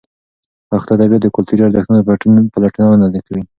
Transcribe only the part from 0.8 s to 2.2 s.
ادبیات د کلتوري ارزښتونو